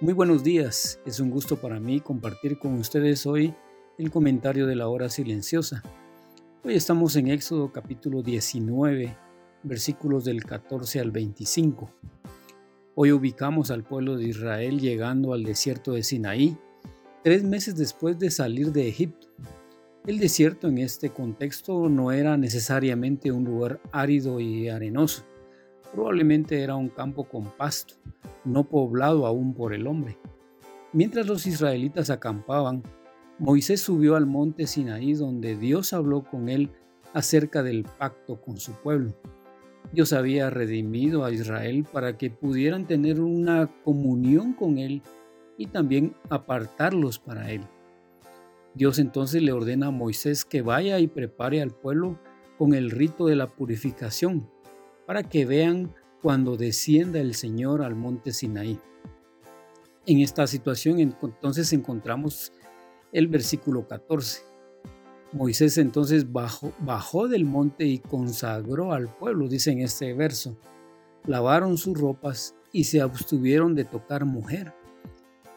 Muy 0.00 0.12
buenos 0.12 0.42
días, 0.42 0.98
es 1.06 1.20
un 1.20 1.30
gusto 1.30 1.56
para 1.56 1.78
mí 1.78 2.00
compartir 2.00 2.58
con 2.58 2.74
ustedes 2.74 3.26
hoy 3.26 3.54
el 3.96 4.10
comentario 4.10 4.66
de 4.66 4.74
la 4.74 4.88
hora 4.88 5.08
silenciosa. 5.08 5.84
Hoy 6.64 6.74
estamos 6.74 7.14
en 7.14 7.28
Éxodo 7.28 7.70
capítulo 7.70 8.20
19, 8.20 9.16
versículos 9.62 10.24
del 10.24 10.44
14 10.44 10.98
al 10.98 11.12
25. 11.12 11.88
Hoy 12.96 13.12
ubicamos 13.12 13.70
al 13.70 13.84
pueblo 13.84 14.16
de 14.16 14.24
Israel 14.24 14.80
llegando 14.80 15.32
al 15.32 15.44
desierto 15.44 15.92
de 15.92 16.02
Sinaí, 16.02 16.58
tres 17.22 17.44
meses 17.44 17.76
después 17.76 18.18
de 18.18 18.32
salir 18.32 18.72
de 18.72 18.88
Egipto. 18.88 19.28
El 20.08 20.18
desierto 20.18 20.66
en 20.66 20.78
este 20.78 21.10
contexto 21.10 21.88
no 21.88 22.10
era 22.10 22.36
necesariamente 22.36 23.30
un 23.30 23.44
lugar 23.44 23.80
árido 23.92 24.40
y 24.40 24.68
arenoso, 24.68 25.24
probablemente 25.94 26.62
era 26.62 26.74
un 26.74 26.88
campo 26.88 27.24
con 27.24 27.44
pasto, 27.56 27.94
no 28.44 28.64
poblado 28.64 29.26
aún 29.26 29.54
por 29.54 29.72
el 29.72 29.86
hombre. 29.86 30.18
Mientras 30.92 31.26
los 31.26 31.46
israelitas 31.46 32.10
acampaban, 32.10 32.82
Moisés 33.38 33.80
subió 33.80 34.16
al 34.16 34.26
monte 34.26 34.66
Sinaí 34.66 35.14
donde 35.14 35.56
Dios 35.56 35.92
habló 35.92 36.24
con 36.24 36.48
él 36.48 36.70
acerca 37.12 37.62
del 37.62 37.84
pacto 37.84 38.40
con 38.40 38.58
su 38.58 38.72
pueblo. 38.72 39.14
Dios 39.92 40.12
había 40.12 40.50
redimido 40.50 41.24
a 41.24 41.30
Israel 41.30 41.86
para 41.90 42.18
que 42.18 42.30
pudieran 42.30 42.86
tener 42.86 43.20
una 43.20 43.70
comunión 43.84 44.52
con 44.52 44.78
Él 44.78 45.02
y 45.56 45.66
también 45.66 46.14
apartarlos 46.30 47.18
para 47.20 47.50
Él. 47.52 47.62
Dios 48.74 48.98
entonces 48.98 49.42
le 49.42 49.52
ordena 49.52 49.88
a 49.88 49.92
Moisés 49.92 50.44
que 50.44 50.62
vaya 50.62 50.98
y 50.98 51.06
prepare 51.06 51.62
al 51.62 51.70
pueblo 51.70 52.18
con 52.58 52.74
el 52.74 52.90
rito 52.90 53.26
de 53.26 53.36
la 53.36 53.46
purificación, 53.46 54.50
para 55.06 55.22
que 55.22 55.44
vean 55.44 55.94
cuando 56.22 56.56
descienda 56.56 57.20
el 57.20 57.34
Señor 57.34 57.82
al 57.82 57.94
monte 57.94 58.32
Sinaí. 58.32 58.78
En 60.06 60.20
esta 60.20 60.46
situación 60.46 61.00
entonces 61.00 61.72
encontramos 61.72 62.52
el 63.12 63.28
versículo 63.28 63.86
14. 63.86 64.42
Moisés 65.32 65.78
entonces 65.78 66.32
bajó, 66.32 66.72
bajó 66.80 67.28
del 67.28 67.44
monte 67.44 67.84
y 67.86 67.98
consagró 67.98 68.92
al 68.92 69.14
pueblo, 69.14 69.48
dice 69.48 69.72
en 69.72 69.80
este 69.80 70.14
verso. 70.14 70.56
Lavaron 71.26 71.76
sus 71.76 71.98
ropas 71.98 72.54
y 72.72 72.84
se 72.84 73.00
abstuvieron 73.00 73.74
de 73.74 73.84
tocar 73.84 74.24
mujer. 74.24 74.72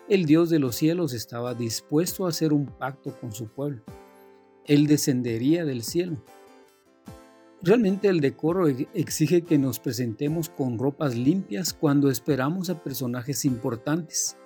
El 0.09 0.25
Dios 0.25 0.49
de 0.49 0.59
los 0.59 0.75
cielos 0.75 1.13
estaba 1.13 1.53
dispuesto 1.53 2.25
a 2.25 2.29
hacer 2.29 2.53
un 2.53 2.65
pacto 2.65 3.17
con 3.19 3.33
su 3.33 3.47
pueblo. 3.47 3.83
Él 4.65 4.87
descendería 4.87 5.65
del 5.65 5.83
cielo 5.83 6.17
Realmente 7.63 8.08
el 8.08 8.22
decoro 8.22 8.67
exige 8.67 9.41
que 9.41 9.58
nos 9.58 9.80
presentemos 9.80 10.47
con 10.47 10.77
ropas 10.77 11.16
limpias 11.16 11.73
cuando 11.73 12.11
esperamos 12.11 12.70
a 12.70 12.83
personajes 12.83 13.45
importantes. 13.45 14.37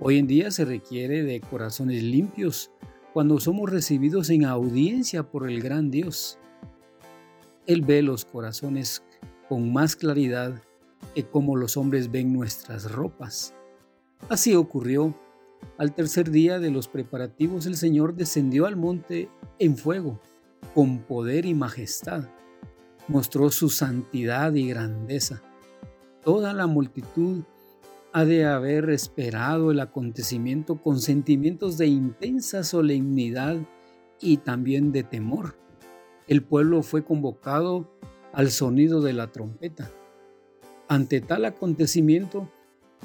Hoy 0.00 0.16
en 0.16 0.26
día 0.26 0.50
se 0.50 0.64
requiere 0.64 1.24
de 1.24 1.42
corazones 1.42 2.02
limpios 2.02 2.70
cuando 3.12 3.38
somos 3.38 3.70
recibidos 3.70 4.30
en 4.30 4.46
audiencia 4.46 5.24
por 5.24 5.48
el 5.48 5.60
gran 5.60 5.90
Dios. 5.90 6.38
Él 7.66 7.82
ve 7.82 8.00
los 8.00 8.24
corazones 8.24 9.02
con 9.46 9.70
más 9.70 9.94
claridad 9.94 10.54
que 11.14 11.24
como 11.24 11.56
los 11.56 11.76
hombres 11.76 12.10
ven 12.10 12.32
nuestras 12.32 12.90
ropas. 12.90 13.54
Así 14.30 14.54
ocurrió. 14.54 15.14
Al 15.76 15.94
tercer 15.94 16.30
día 16.30 16.58
de 16.58 16.70
los 16.70 16.88
preparativos 16.88 17.66
el 17.66 17.76
Señor 17.76 18.14
descendió 18.14 18.64
al 18.64 18.76
monte 18.76 19.28
en 19.58 19.76
fuego 19.76 20.18
con 20.74 21.00
poder 21.00 21.46
y 21.46 21.54
majestad. 21.54 22.28
Mostró 23.08 23.50
su 23.50 23.68
santidad 23.68 24.54
y 24.54 24.68
grandeza. 24.68 25.42
Toda 26.24 26.52
la 26.52 26.66
multitud 26.66 27.42
ha 28.12 28.24
de 28.24 28.44
haber 28.44 28.90
esperado 28.90 29.70
el 29.70 29.80
acontecimiento 29.80 30.80
con 30.80 31.00
sentimientos 31.00 31.78
de 31.78 31.86
intensa 31.86 32.62
solemnidad 32.62 33.56
y 34.20 34.36
también 34.38 34.92
de 34.92 35.02
temor. 35.02 35.56
El 36.28 36.42
pueblo 36.42 36.82
fue 36.82 37.04
convocado 37.04 37.90
al 38.32 38.50
sonido 38.50 39.00
de 39.00 39.14
la 39.14 39.32
trompeta. 39.32 39.90
Ante 40.88 41.20
tal 41.20 41.44
acontecimiento, 41.44 42.50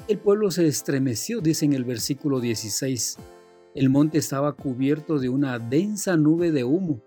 el 0.06 0.18
pueblo 0.18 0.50
se 0.50 0.66
estremeció, 0.66 1.40
dice 1.40 1.64
en 1.64 1.72
el 1.72 1.84
versículo 1.84 2.40
16. 2.40 3.18
El 3.74 3.90
monte 3.90 4.18
estaba 4.18 4.52
cubierto 4.52 5.18
de 5.18 5.28
una 5.28 5.58
densa 5.58 6.16
nube 6.16 6.52
de 6.52 6.64
humo 6.64 7.02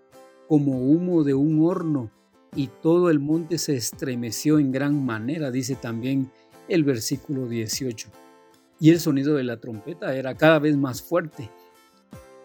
como 0.52 0.82
humo 0.82 1.24
de 1.24 1.32
un 1.32 1.64
horno, 1.64 2.10
y 2.54 2.66
todo 2.82 3.08
el 3.08 3.20
monte 3.20 3.56
se 3.56 3.74
estremeció 3.74 4.58
en 4.58 4.70
gran 4.70 5.02
manera, 5.02 5.50
dice 5.50 5.76
también 5.76 6.30
el 6.68 6.84
versículo 6.84 7.48
18. 7.48 8.10
Y 8.78 8.90
el 8.90 9.00
sonido 9.00 9.34
de 9.34 9.44
la 9.44 9.60
trompeta 9.60 10.14
era 10.14 10.36
cada 10.36 10.58
vez 10.58 10.76
más 10.76 11.00
fuerte. 11.00 11.50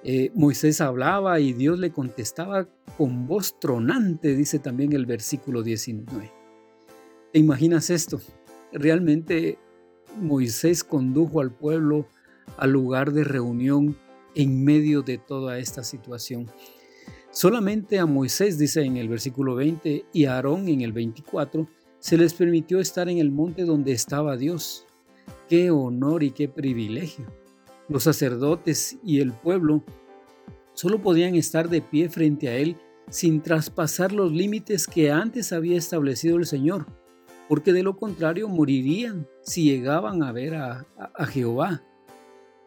Eh, 0.06 0.32
Moisés 0.36 0.80
hablaba 0.80 1.42
y 1.42 1.52
Dios 1.52 1.80
le 1.80 1.92
contestaba 1.92 2.70
con 2.98 3.28
voz 3.28 3.60
tronante, 3.60 4.38
dice 4.38 4.60
también 4.60 4.94
el 4.94 5.06
versículo 5.06 5.62
19. 5.62 6.32
¿Te 7.34 7.40
imaginas 7.40 7.90
esto? 7.90 8.22
Realmente 8.72 9.60
Moisés 10.18 10.86
condujo 10.86 11.42
al 11.42 11.52
pueblo 11.52 12.08
al 12.56 12.72
lugar 12.72 13.12
de 13.12 13.26
reunión 13.26 13.98
en 14.34 14.64
medio 14.64 15.02
de 15.02 15.18
toda 15.18 15.60
esta 15.60 15.84
situación. 15.84 16.50
Solamente 17.38 18.00
a 18.00 18.08
Moisés, 18.08 18.58
dice 18.58 18.82
en 18.82 18.98
el 18.98 19.10
versículo 19.10 19.54
20, 19.54 20.06
y 20.12 20.26
a 20.26 20.34
Aarón 20.34 20.68
en 20.70 20.82
el 20.82 20.92
24, 20.92 21.70
se 22.00 22.18
les 22.18 22.34
permitió 22.34 22.80
estar 22.80 23.10
en 23.10 23.20
el 23.20 23.30
monte 23.30 23.64
donde 23.64 23.92
estaba 23.92 24.38
Dios. 24.38 24.88
Qué 25.48 25.70
honor 25.70 26.24
y 26.24 26.32
qué 26.32 26.50
privilegio. 26.50 27.28
Los 27.90 28.06
sacerdotes 28.06 28.98
y 29.04 29.20
el 29.20 29.34
pueblo 29.34 29.84
solo 30.74 31.00
podían 31.00 31.36
estar 31.36 31.70
de 31.70 31.84
pie 31.84 32.10
frente 32.10 32.48
a 32.48 32.56
Él 32.56 32.76
sin 33.08 33.44
traspasar 33.44 34.14
los 34.14 34.32
límites 34.32 34.88
que 34.88 35.12
antes 35.12 35.54
había 35.54 35.78
establecido 35.78 36.38
el 36.38 36.48
Señor, 36.48 36.88
porque 37.48 37.72
de 37.72 37.84
lo 37.84 37.98
contrario 37.98 38.50
morirían 38.50 39.28
si 39.44 39.66
llegaban 39.66 40.24
a 40.24 40.32
ver 40.32 40.56
a, 40.56 40.88
a 40.98 41.26
Jehová. 41.28 41.84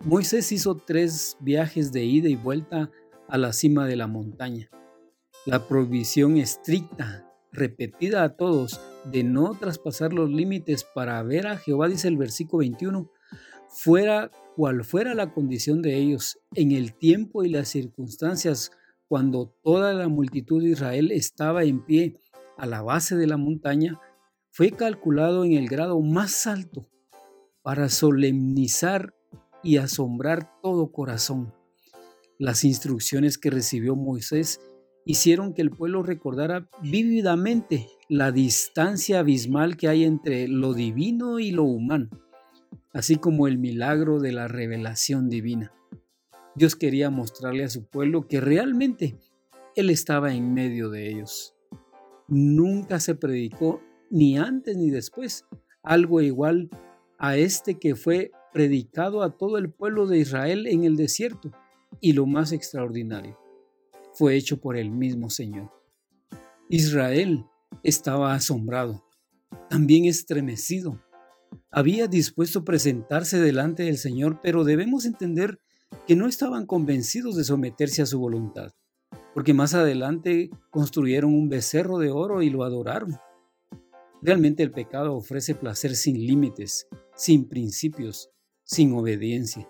Moisés 0.05 0.53
hizo 0.53 0.77
tres 0.77 1.37
viajes 1.41 1.91
de 1.91 2.05
ida 2.05 2.29
y 2.29 2.37
vuelta 2.37 2.89
a 3.31 3.39
la 3.39 3.53
cima 3.53 3.87
de 3.87 3.97
la 3.97 4.07
montaña. 4.07 4.71
La 5.47 5.67
prohibición 5.67 6.37
estricta, 6.37 7.27
repetida 7.53 8.25
a 8.25 8.37
todos, 8.37 8.81
de 9.05 9.25
no 9.25 9.55
traspasar 9.59 10.13
los 10.13 10.31
límites 10.31 10.85
para 10.85 11.23
ver 11.23 11.47
a 11.47 11.57
Jehová, 11.57 11.89
dice 11.89 12.09
el 12.09 12.17
versículo 12.17 12.61
21, 12.61 13.11
fuera 13.69 14.31
cual 14.57 14.85
fuera 14.85 15.15
la 15.15 15.33
condición 15.33 15.81
de 15.81 15.97
ellos 15.97 16.39
en 16.55 16.73
el 16.73 16.93
tiempo 16.93 17.45
y 17.45 17.49
las 17.49 17.69
circunstancias 17.69 18.73
cuando 19.09 19.54
toda 19.63 19.95
la 19.95 20.09
multitud 20.09 20.63
de 20.63 20.71
Israel 20.71 21.10
estaba 21.10 21.65
en 21.65 21.84
pie 21.84 22.21
a 22.59 22.66
la 22.66 22.83
base 22.83 23.16
de 23.16 23.27
la 23.27 23.37
montaña, 23.37 23.99
fue 24.51 24.72
calculado 24.72 25.45
en 25.45 25.53
el 25.53 25.69
grado 25.69 26.01
más 26.01 26.47
alto 26.47 26.89
para 27.63 27.89
solemnizar 27.89 29.15
y 29.63 29.78
asombrar 29.78 30.60
todo 30.63 30.93
corazón. 30.93 31.54
Las 32.41 32.65
instrucciones 32.65 33.37
que 33.37 33.51
recibió 33.51 33.97
Moisés 33.97 34.63
hicieron 35.04 35.53
que 35.53 35.60
el 35.60 35.71
pueblo 35.71 36.03
recordara 36.03 36.71
vívidamente 36.83 37.87
la 38.09 38.33
distancia 38.33 39.19
abismal 39.19 39.77
que 39.77 39.89
hay 39.89 40.04
entre 40.04 40.48
lo 40.48 40.72
divino 40.72 41.39
y 41.39 41.51
lo 41.51 41.65
humano, 41.65 42.09
así 42.95 43.16
como 43.16 43.47
el 43.47 43.59
milagro 43.59 44.21
de 44.21 44.33
la 44.33 44.48
revelación 44.48 45.28
divina. 45.28 45.75
Dios 46.54 46.77
quería 46.77 47.10
mostrarle 47.10 47.65
a 47.65 47.69
su 47.69 47.84
pueblo 47.84 48.27
que 48.27 48.41
realmente 48.41 49.19
Él 49.77 49.91
estaba 49.91 50.33
en 50.33 50.54
medio 50.54 50.89
de 50.89 51.10
ellos. 51.10 51.54
Nunca 52.27 53.01
se 53.01 53.15
predicó, 53.16 53.83
ni 54.09 54.39
antes 54.39 54.78
ni 54.78 54.89
después, 54.89 55.45
algo 55.83 56.22
igual 56.22 56.71
a 57.19 57.37
este 57.37 57.78
que 57.78 57.97
fue 57.97 58.33
predicado 58.54 59.22
a 59.22 59.37
todo 59.37 59.59
el 59.59 59.71
pueblo 59.71 60.07
de 60.07 60.16
Israel 60.16 60.66
en 60.66 60.84
el 60.84 60.97
desierto 60.97 61.53
y 62.01 62.13
lo 62.13 62.27
más 62.27 62.53
extraordinario, 62.53 63.39
fue 64.15 64.37
hecho 64.37 64.60
por 64.60 64.77
el 64.77 64.91
mismo 64.91 65.31
Señor. 65.31 65.71
Israel 66.69 67.47
estaba 67.83 68.34
asombrado, 68.34 69.04
también 69.69 70.04
estremecido. 70.04 71.01
había 71.72 72.07
dispuesto 72.07 72.65
presentarse 72.65 73.41
delante 73.41 73.83
del 73.84 73.98
Señor, 73.98 74.41
pero 74.41 74.63
debemos 74.63 75.04
entender 75.04 75.59
que 76.07 76.15
no 76.15 76.27
estaban 76.27 76.66
convencidos 76.66 77.37
de 77.37 77.45
someterse 77.45 78.03
a 78.03 78.07
su 78.07 78.21
voluntad, 78.21 78.72
porque 79.34 79.54
más 79.54 79.75
adelante 79.75 80.51
construyeron 80.71 81.34
un 81.34 81.48
becerro 81.48 81.98
de 81.98 82.10
oro 82.10 82.42
y 82.42 82.51
lo 82.51 82.63
adoraron. 82.63 83.16
Realmente 84.22 84.63
el 84.63 84.71
pecado 84.71 85.15
ofrece 85.15 85.54
placer 85.54 85.97
sin 85.97 86.27
límites, 86.27 86.87
sin 87.16 87.48
principios, 87.48 88.31
sin 88.65 88.92
obediencia. 88.92 89.69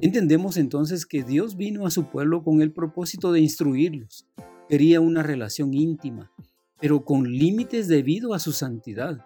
Entendemos 0.00 0.58
entonces 0.58 1.06
que 1.06 1.22
Dios 1.22 1.56
vino 1.56 1.86
a 1.86 1.90
su 1.90 2.10
pueblo 2.10 2.42
con 2.44 2.60
el 2.60 2.70
propósito 2.70 3.32
de 3.32 3.40
instruirlos. 3.40 4.26
Quería 4.68 5.00
una 5.00 5.22
relación 5.22 5.72
íntima, 5.72 6.30
pero 6.78 7.04
con 7.04 7.24
límites 7.32 7.88
debido 7.88 8.34
a 8.34 8.38
su 8.38 8.52
santidad. 8.52 9.24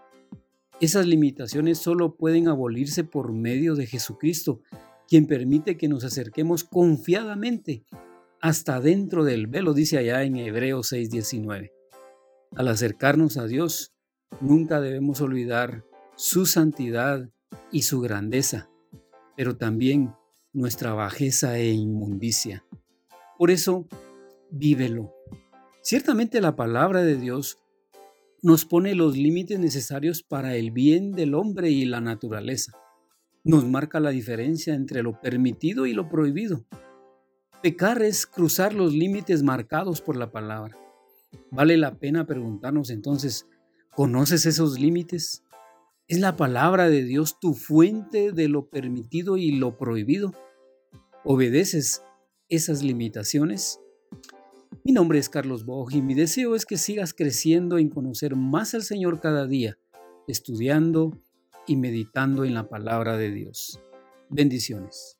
Esas 0.81 1.07
limitaciones 1.07 1.79
solo 1.79 2.15
pueden 2.15 2.47
abolirse 2.47 3.03
por 3.03 3.33
medio 3.33 3.75
de 3.75 3.87
Jesucristo, 3.87 4.61
quien 5.09 5.27
permite 5.27 5.77
que 5.77 5.89
nos 5.89 6.05
acerquemos 6.05 6.63
confiadamente 6.63 7.85
hasta 8.41 8.81
dentro 8.81 9.25
del 9.25 9.49
velo, 9.49 9.75
dice 9.75 9.99
allá 9.99 10.23
en 10.23 10.37
Hebreos 10.37 10.93
6:19. 10.93 11.73
Al 12.55 12.69
acercarnos 12.69 13.37
a 13.37 13.47
Dios, 13.47 13.93
nunca 14.41 14.81
debemos 14.81 15.21
olvidar 15.21 15.85
su 16.15 16.47
santidad 16.47 17.29
y 17.73 17.83
su 17.83 18.01
grandeza, 18.01 18.71
pero 19.37 19.57
también 19.57 20.15
nuestra 20.53 20.95
bajeza 20.95 21.59
e 21.59 21.71
inmundicia. 21.73 22.65
Por 23.39 23.51
eso, 23.51 23.87
vívelo. 24.51 25.15
Ciertamente 25.83 26.41
la 26.41 26.57
palabra 26.57 27.03
de 27.03 27.17
Dios 27.17 27.59
nos 28.43 28.65
pone 28.65 28.95
los 28.95 29.17
límites 29.17 29.59
necesarios 29.59 30.23
para 30.23 30.57
el 30.57 30.71
bien 30.71 31.13
del 31.13 31.35
hombre 31.35 31.71
y 31.71 31.85
la 31.85 32.01
naturaleza. 32.01 32.73
Nos 33.45 33.67
marca 33.67 34.01
la 34.01 34.11
diferencia 34.11 34.75
entre 34.75 35.03
lo 35.03 35.21
permitido 35.21 35.87
y 35.87 35.93
lo 35.93 36.09
prohibido. 36.09 36.65
Pecar 37.63 38.03
es 38.03 38.27
cruzar 38.27 38.75
los 38.75 38.93
límites 38.93 39.43
marcados 39.43 40.01
por 40.01 40.17
la 40.17 40.31
palabra. 40.31 40.79
Vale 41.51 41.77
la 41.77 41.99
pena 41.99 42.27
preguntarnos 42.27 42.91
entonces, 42.91 43.47
¿conoces 43.95 44.47
esos 44.47 44.79
límites? 44.79 45.45
¿Es 46.11 46.19
la 46.19 46.35
palabra 46.35 46.91
de 46.91 47.05
Dios 47.05 47.39
tu 47.39 47.55
fuente 47.55 48.33
de 48.33 48.49
lo 48.49 48.69
permitido 48.69 49.37
y 49.37 49.53
lo 49.53 49.79
prohibido? 49.79 50.35
¿Obedeces 51.23 52.03
esas 52.49 52.83
limitaciones? 52.83 53.79
Mi 54.83 54.91
nombre 54.91 55.21
es 55.21 55.29
Carlos 55.29 55.65
Boj 55.65 55.95
y 55.95 56.03
mi 56.03 56.15
deseo 56.15 56.57
es 56.57 56.67
que 56.67 56.79
sigas 56.79 57.15
creciendo 57.15 57.79
en 57.79 57.91
conocer 57.91 58.35
más 58.35 58.75
al 58.75 58.83
Señor 58.83 59.21
cada 59.21 59.47
día, 59.47 59.79
estudiando 60.27 61.17
y 61.69 61.77
meditando 61.77 62.45
en 62.45 62.55
la 62.55 62.69
palabra 62.69 63.17
de 63.17 63.31
Dios. 63.31 63.79
Bendiciones. 64.31 65.20